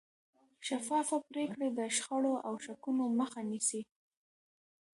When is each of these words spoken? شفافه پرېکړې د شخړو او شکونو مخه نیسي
شفافه 0.67 1.17
پرېکړې 1.29 1.67
د 1.79 1.79
شخړو 1.95 2.33
او 2.47 2.53
شکونو 2.65 3.03
مخه 3.19 3.41
نیسي 3.49 3.81